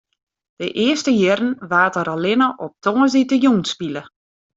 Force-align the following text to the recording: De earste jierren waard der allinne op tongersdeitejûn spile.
De 0.57 0.71
earste 0.83 1.11
jierren 1.19 1.53
waard 1.73 1.95
der 1.97 2.07
allinne 2.13 2.47
op 2.65 2.73
tongersdeitejûn 2.83 3.61
spile. 3.73 4.01